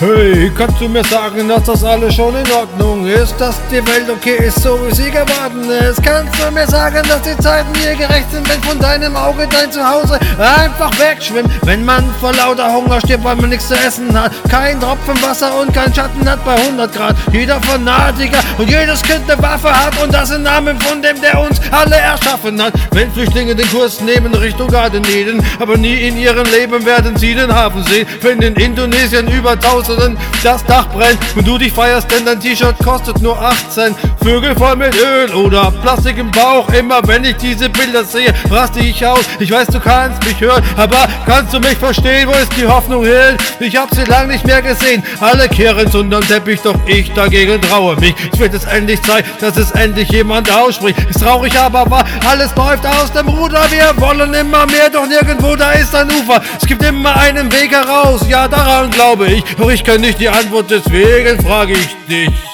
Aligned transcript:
Hey, 0.00 0.50
kannst 0.56 0.80
du 0.80 0.88
mir 0.88 1.04
sagen, 1.04 1.46
dass 1.46 1.64
das 1.64 1.84
alles 1.84 2.14
schon 2.14 2.34
in 2.34 2.50
Ordnung 2.52 3.06
ist? 3.06 3.38
Dass 3.38 3.60
die 3.70 3.86
Welt 3.86 4.08
okay 4.08 4.46
ist, 4.46 4.62
so 4.62 4.78
wie 4.82 4.94
sie 4.94 5.10
geworden 5.10 5.68
ist? 5.68 6.02
Kannst 6.02 6.40
du 6.40 6.50
mir 6.50 6.66
sagen, 6.66 7.06
dass 7.06 7.20
die 7.20 7.36
Zeiten 7.36 7.68
hier 7.74 7.94
gerecht 7.94 8.30
sind, 8.32 8.48
wenn 8.48 8.62
von 8.62 8.78
deinem 8.78 9.14
Auge 9.14 9.46
dein 9.50 9.70
Zuhause 9.70 10.18
einfach 10.38 10.90
wegschwimmt? 10.98 11.50
Wenn 11.66 11.84
man 11.84 12.02
vor 12.18 12.32
lauter 12.32 12.72
Hunger 12.72 12.98
stirbt, 13.00 13.24
weil 13.24 13.36
man 13.36 13.50
nichts 13.50 13.68
zu 13.68 13.74
essen 13.74 14.18
hat, 14.18 14.32
kein 14.48 14.80
Tropfen 14.80 15.20
Wasser 15.20 15.60
und 15.60 15.74
kein 15.74 15.92
Schatten 15.92 16.26
hat 16.26 16.42
bei 16.46 16.54
100 16.54 16.94
Grad. 16.94 17.16
Jeder 17.30 17.60
Fanatiker 17.60 18.40
und 18.56 18.70
jedes 18.70 19.02
Kind 19.02 19.30
eine 19.30 19.42
Waffe 19.42 19.68
hat 19.70 20.02
und 20.02 20.14
das 20.14 20.30
im 20.30 20.44
Namen 20.44 20.80
von 20.80 21.02
dem, 21.02 21.20
der 21.20 21.38
uns 21.38 21.60
alle 21.72 21.96
erschaffen 21.96 22.62
hat. 22.62 22.72
Wenn 22.92 23.12
Flüchtlinge 23.12 23.54
den 23.54 23.68
Kurs 23.68 24.00
nehmen 24.00 24.32
Richtung 24.32 24.68
Garden 24.68 25.04
Eden, 25.04 25.44
aber 25.58 25.76
nie 25.76 26.08
in 26.08 26.16
ihrem 26.16 26.46
Leben 26.46 26.86
werden 26.86 27.18
sie 27.18 27.34
den 27.34 27.54
Hafen 27.54 27.84
sehen. 27.84 28.08
Wenn 28.22 28.40
in 28.40 28.54
Indonesien 28.54 29.28
über 29.28 29.50
1000 29.50 29.89
Tausenden 29.90 30.18
das 30.42 30.64
Dach 30.64 30.88
brennt 30.88 31.18
und 31.36 31.46
du 31.46 31.58
dich 31.58 31.72
feierst, 31.72 32.10
denn 32.10 32.24
dein 32.24 32.40
T-Shirt 32.40 32.76
kostet 32.82 33.20
nur 33.20 33.40
18. 33.40 33.94
Vögel 34.22 34.54
voll 34.54 34.76
mit 34.76 34.94
Öl 34.96 35.32
oder 35.34 35.70
Plastik 35.82 36.16
im 36.16 36.30
Bauch. 36.30 36.68
Immer 36.72 37.00
wenn 37.06 37.24
ich 37.24 37.36
diese 37.36 37.68
Bilder 37.68 38.04
sehe, 38.04 38.32
raste 38.50 38.80
ich 38.80 39.04
aus. 39.04 39.24
Ich 39.38 39.50
weiß, 39.50 39.68
du 39.68 39.80
kannst 39.80 40.24
mich 40.24 40.40
hören, 40.40 40.62
aber 40.76 41.08
kannst 41.26 41.52
du 41.52 41.60
mich 41.60 41.76
verstehen? 41.76 42.28
Wo 42.28 42.32
ist 42.32 42.56
die 42.56 42.66
Hoffnung 42.66 43.04
hin? 43.04 43.36
Ich 43.58 43.76
hab 43.76 43.94
sie 43.94 44.04
lang 44.04 44.28
nicht 44.28 44.46
mehr 44.46 44.62
gesehen. 44.62 45.02
Alle 45.20 45.48
kehren 45.48 45.88
unterm 45.88 46.26
Teppich, 46.26 46.60
doch 46.62 46.76
ich 46.86 47.12
dagegen 47.12 47.60
traue 47.60 47.96
mich. 47.96 48.14
Es 48.32 48.38
wird 48.38 48.54
es 48.54 48.64
endlich 48.64 49.02
Zeit, 49.02 49.24
dass 49.40 49.56
es 49.56 49.72
endlich 49.72 50.10
jemand 50.10 50.50
ausspricht. 50.50 50.98
Ist 51.10 51.20
traurig, 51.22 51.58
aber 51.58 51.90
wahr. 51.90 52.04
Alles 52.26 52.54
läuft 52.56 52.86
aus 52.86 53.12
dem 53.12 53.28
Ruder. 53.28 53.66
Wir 53.70 53.92
wollen 54.00 54.32
immer 54.32 54.64
mehr, 54.66 54.88
doch 54.90 55.06
nirgendwo 55.06 55.54
da 55.56 55.72
ist 55.72 55.94
ein 55.94 56.08
Ufer. 56.10 56.40
Es 56.60 56.66
gibt 56.66 56.82
immer 56.82 57.14
einen 57.16 57.52
Weg 57.52 57.72
heraus. 57.72 58.22
Ja, 58.28 58.48
daran 58.48 58.90
glaube 58.90 59.26
ich. 59.26 59.44
Doch 59.56 59.70
ich 59.70 59.79
ich 59.80 59.84
kenne 59.86 60.06
nicht 60.08 60.20
die 60.20 60.28
Antwort, 60.28 60.70
deswegen 60.70 61.40
frage 61.40 61.72
ich 61.72 61.96
dich. 62.06 62.49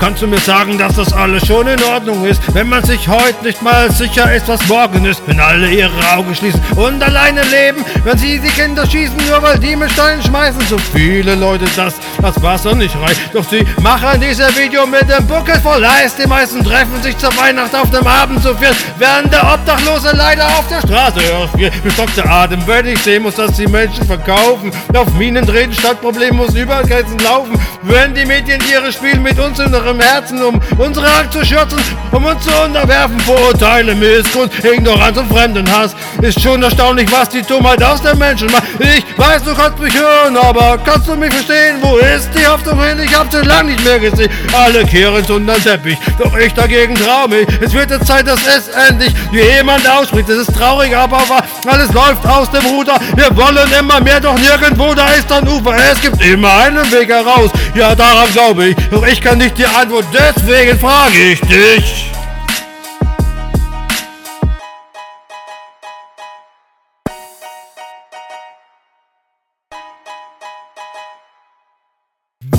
Kannst 0.00 0.22
du 0.22 0.28
mir 0.28 0.38
sagen, 0.38 0.78
dass 0.78 0.94
das 0.94 1.12
alles 1.12 1.44
schon 1.44 1.66
in 1.66 1.82
Ordnung 1.82 2.24
ist, 2.24 2.40
wenn 2.54 2.68
man 2.68 2.84
sich 2.84 3.08
heute 3.08 3.44
nicht 3.44 3.62
mal 3.62 3.90
sicher 3.90 4.32
ist, 4.32 4.46
was 4.46 4.64
morgen 4.68 5.04
ist, 5.04 5.20
wenn 5.26 5.40
alle 5.40 5.68
ihre 5.68 5.90
Augen 6.16 6.32
schließen 6.36 6.60
und 6.76 7.02
alleine 7.02 7.42
leben, 7.42 7.84
wenn 8.04 8.16
sie 8.16 8.38
die 8.38 8.48
Kinder 8.48 8.86
schießen, 8.86 9.16
nur 9.28 9.42
weil 9.42 9.58
die 9.58 9.74
mit 9.74 9.90
Steinen 9.90 10.22
schmeißen, 10.22 10.60
so 10.68 10.78
viele 10.94 11.34
Leute, 11.34 11.64
dass 11.74 11.96
das 12.22 12.40
Wasser 12.42 12.76
nicht 12.76 12.94
reicht. 13.00 13.34
Doch 13.34 13.44
sie 13.48 13.66
machen 13.82 14.20
dieses 14.20 14.56
Video 14.56 14.86
mit 14.86 15.10
dem 15.10 15.26
Buckel 15.26 15.58
voll 15.60 15.84
Eis. 15.84 16.14
Die 16.14 16.28
meisten 16.28 16.62
treffen 16.64 17.02
sich 17.02 17.18
zur 17.18 17.36
Weihnacht 17.36 17.74
auf 17.74 17.90
dem 17.90 18.06
Abend 18.06 18.40
zu 18.40 18.54
viel, 18.54 18.70
während 18.98 19.32
der 19.32 19.52
Obdachlose 19.52 20.12
leider 20.14 20.46
auf 20.46 20.68
der 20.68 20.80
Straße 20.80 21.20
hört. 21.20 21.82
Bestockter 21.82 22.24
Atem, 22.30 22.64
wenn 22.66 22.86
ich 22.86 23.02
sehen 23.02 23.24
muss, 23.24 23.34
dass 23.34 23.56
die 23.56 23.66
Menschen 23.66 24.06
verkaufen, 24.06 24.70
auf 24.94 25.12
Minen 25.14 25.44
treten 25.44 25.72
statt 25.72 26.00
Problem 26.00 26.36
muss 26.36 26.54
über 26.54 26.82
Grenzen 26.82 27.18
laufen, 27.18 27.58
wenn 27.82 28.14
die 28.14 28.24
Medien 28.24 28.60
ihre 28.70 28.92
Spiel 28.92 29.18
mit 29.18 29.38
uns 29.40 29.58
in 29.58 29.72
der 29.72 29.87
unserem 29.88 30.00
Herzen, 30.00 30.42
um 30.42 30.60
unsere 30.78 31.06
Angst 31.06 31.32
zu 31.32 31.44
schützen, 31.44 31.78
um 32.12 32.24
uns 32.24 32.44
zu 32.44 32.50
unterwerfen. 32.62 33.18
Vorurteile, 33.20 33.94
Missgunst, 33.94 34.64
Ignoranz 34.64 35.16
und 35.16 35.32
Fremdenhass. 35.32 35.94
Ist 36.20 36.40
schon 36.40 36.62
erstaunlich, 36.62 37.10
was 37.10 37.28
die 37.28 37.42
Dummheit 37.42 37.82
aus 37.82 38.02
den 38.02 38.18
Menschen 38.18 38.50
macht. 38.50 38.64
Ich 38.78 39.04
weiß, 39.16 39.44
du 39.44 39.54
kannst 39.54 39.78
mich 39.78 39.94
hören, 39.94 40.36
aber 40.36 40.78
kannst 40.84 41.08
du 41.08 41.16
mich 41.16 41.32
verstehen? 41.32 41.76
Wo 41.80 41.96
ist 41.96 42.28
die 42.34 42.46
Hoffnung 42.46 42.82
hin? 42.82 42.98
Ich 43.02 43.16
hab 43.16 43.32
sie 43.32 43.40
lang 43.46 43.66
nicht 43.66 43.82
mehr 43.84 43.98
gesehen. 43.98 44.30
Alle 44.52 44.84
kehren 44.84 45.24
unter 45.30 45.54
den 45.54 45.62
Teppich, 45.62 45.98
doch 46.18 46.36
ich 46.36 46.52
dagegen 46.52 46.94
trau 46.94 47.26
mich. 47.28 47.46
Es 47.60 47.72
wird 47.72 47.90
jetzt 47.90 48.06
Zeit, 48.06 48.26
dass 48.26 48.40
es 48.46 48.68
endlich 48.68 49.14
jemand 49.32 49.88
ausspricht. 49.88 50.28
Es 50.28 50.48
ist 50.48 50.56
traurig, 50.56 50.94
aber 50.94 51.18
wahr. 51.28 51.44
Alles 51.66 51.92
läuft 51.92 52.26
aus 52.26 52.50
dem 52.50 52.64
Ruder. 52.66 52.98
Wir 53.14 53.34
wollen 53.36 53.72
immer 53.78 54.00
mehr, 54.00 54.20
doch 54.20 54.38
nirgendwo 54.38 54.94
da 54.94 55.08
ist 55.12 55.30
ein 55.32 55.48
Ufer. 55.48 55.74
Es 55.90 56.00
gibt 56.00 56.22
immer 56.24 56.54
einen 56.58 56.90
Weg 56.92 57.08
heraus. 57.08 57.50
Ja, 57.74 57.94
daran 57.94 58.30
glaube 58.32 58.66
ich. 58.66 58.76
Doch 58.90 59.06
ich 59.06 59.20
kann 59.20 59.38
nicht 59.38 59.56
die 59.56 59.66
Antwort, 59.80 60.06
deswegen 60.12 60.76
frage 60.76 61.32
ich 61.32 61.40
dich. 61.42 62.10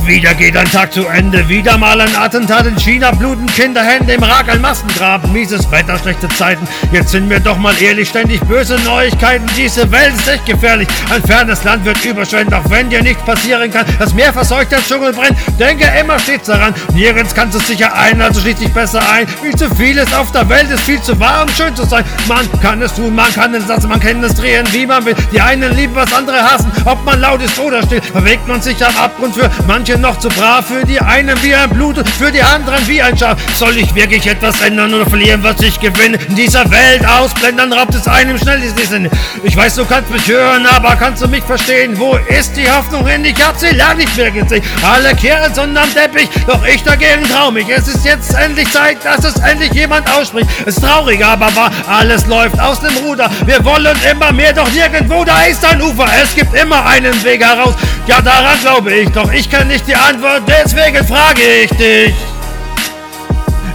Wieder 0.10 0.34
geht 0.34 0.58
ein 0.58 0.68
Tag 0.72 0.92
zu 0.92 1.06
Ende, 1.06 1.48
wieder 1.50 1.78
mal 1.78 2.02
ein 2.02 2.16
Attentat 2.16 2.66
in 2.66 2.76
China, 2.80 3.12
bluten 3.12 3.46
Kinderhände 3.46 4.14
im 4.14 4.24
Irak, 4.24 4.50
ein 4.50 4.60
Massengraben, 4.60 5.32
mieses 5.32 5.70
Wetter, 5.70 6.00
schlechte 6.00 6.28
Zeiten. 6.30 6.68
Jetzt 6.92 7.12
sind 7.12 7.30
wir 7.30 7.40
doch 7.40 7.60
mal 7.60 7.80
ehrlich, 7.80 8.10
ständig 8.10 8.42
böse 8.42 8.80
Neuigkeiten. 8.80 9.46
Diese 9.56 9.92
Welt 9.92 10.16
ist 10.16 10.28
echt 10.28 10.48
gefährlich. 10.48 10.88
Ein 11.14 11.22
fernes 11.22 11.64
Land 11.64 11.86
wird 11.86 12.04
überschwemmt, 12.04 12.52
auch 12.56 12.68
wenn 12.72 12.90
dir 12.90 13.04
nichts 13.04 13.22
passieren 13.24 13.70
kann. 13.70 13.86
Das 14.00 14.16
Meer 14.16 14.34
verseucht, 14.34 14.72
der 14.72 14.80
Dschungel 14.84 15.14
brennt. 15.14 15.38
Denke 15.60 15.86
immer 16.00 16.18
stets 16.18 16.48
daran, 16.48 16.74
nirgends 16.96 17.36
kannst 17.36 17.54
du 17.54 17.60
sicher 17.60 17.96
ein, 17.96 18.20
also 18.20 18.42
schließ 18.42 18.56
dich 18.56 18.74
besser 18.74 19.08
ein. 19.12 19.28
Viel 19.28 19.56
zu 19.56 19.70
vieles 19.76 20.12
auf 20.12 20.32
der 20.32 20.50
Welt 20.50 20.72
ist 20.72 20.86
viel 20.86 21.00
zu 21.04 21.20
wahr, 21.20 21.44
um 21.44 21.54
schön 21.54 21.76
zu 21.76 21.86
sein. 21.86 22.04
Man 22.28 22.50
kann 22.64 22.82
es 22.82 22.96
tun, 22.96 23.14
man 23.14 23.32
kann 23.36 23.54
es 23.54 23.68
lassen, 23.68 23.88
man 23.90 24.00
kann 24.00 24.24
es 24.24 24.34
drehen, 24.34 24.66
wie 24.72 24.88
man 24.88 25.06
will. 25.06 25.16
Die 25.32 25.40
einen 25.40 25.76
lieben, 25.76 25.94
was 25.94 26.12
andere 26.12 26.42
hassen. 26.42 26.72
Ob 26.86 27.06
man 27.06 27.22
laut 27.22 27.44
ist 27.44 27.60
oder 27.60 27.84
still, 27.84 28.02
bewegt 28.12 28.48
man 28.48 28.60
sich 28.60 28.84
am 28.84 28.98
Abgrund 28.98 29.36
für 29.36 29.52
manche 29.68 29.99
noch 30.00 30.18
zu 30.18 30.30
brav, 30.30 30.68
für 30.68 30.86
die 30.86 31.00
einen 31.00 31.42
wie 31.44 31.54
ein 31.54 31.70
Blut, 31.70 32.08
für 32.18 32.32
die 32.32 32.42
anderen 32.42 32.88
wie 32.88 33.02
ein 33.02 33.18
Schaf. 33.18 33.38
Soll 33.56 33.78
ich 33.78 33.94
wirklich 33.96 34.26
etwas 34.28 34.62
ändern 34.62 34.94
oder 34.94 35.06
verlieren, 35.06 35.44
was 35.44 35.60
ich 35.62 35.80
gewinne? 35.80 36.18
In 36.28 36.36
dieser 36.36 36.70
Welt 36.72 37.06
ausblenden, 37.06 37.74
raubt 37.74 37.94
es 37.96 38.08
einem 38.08 38.38
schnell 38.38 38.62
die 38.62 38.86
Sinn. 38.86 39.10
Ich 39.44 39.56
weiß, 39.56 39.76
du 39.76 39.86
kannst 39.86 40.12
mich 40.12 40.28
hören, 40.28 40.66
aber 40.66 40.96
kannst 40.96 41.22
du 41.22 41.28
mich 41.28 41.44
verstehen? 41.44 41.98
Wo 41.98 42.18
ist 42.28 42.56
die 42.56 42.70
Hoffnung 42.70 43.06
hin? 43.06 43.26
Ich 43.26 43.46
hab 43.46 43.58
sie 43.58 43.76
lang 43.76 43.98
nicht 43.98 44.16
mehr 44.16 44.32
gesehen. 44.32 44.64
Alle 44.84 45.16
kehren 45.16 45.54
sondern 45.54 45.94
Teppich, 45.94 46.30
doch 46.48 46.66
ich 46.66 46.84
dagegen 46.84 47.24
trau 47.30 47.52
mich. 47.52 47.68
Es 47.70 47.88
ist 47.88 48.06
jetzt 48.06 48.34
endlich 48.36 48.70
Zeit, 48.72 49.04
dass 49.04 49.26
es 49.26 49.36
endlich 49.42 49.74
jemand 49.74 50.10
ausspricht. 50.12 50.50
Es 50.66 50.78
ist 50.78 50.84
traurig, 50.84 51.24
aber 51.24 51.54
wahr, 51.56 51.72
alles 51.88 52.26
läuft 52.28 52.60
aus 52.60 52.80
dem 52.80 52.96
Ruder. 52.98 53.30
Wir 53.46 53.64
wollen 53.66 53.98
immer 54.10 54.32
mehr, 54.32 54.54
doch 54.54 54.70
nirgendwo 54.72 55.24
da 55.24 55.44
ist 55.44 55.64
ein 55.66 55.82
Ufer. 55.82 56.08
Es 56.22 56.36
gibt 56.36 56.54
immer 56.56 56.86
einen 56.86 57.24
Weg 57.24 57.44
heraus. 57.44 57.76
Ja, 58.08 58.22
daran 58.22 58.60
glaube 58.62 58.94
ich, 58.94 59.10
doch 59.10 59.32
ich 59.32 59.50
kann 59.50 59.68
nicht 59.68 59.89
die 59.90 59.96
Antwort, 59.96 60.44
deswegen 60.48 61.04
frage 61.08 61.42
ich 61.64 61.70
dich. 61.72 62.14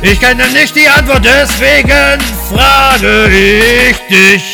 Ich 0.01 0.21
kenne 0.21 0.47
nicht 0.51 0.77
die 0.77 0.87
Antwort, 0.87 1.25
deswegen 1.25 2.21
frage 2.49 3.29
ich 3.31 3.97
dich. 4.09 4.54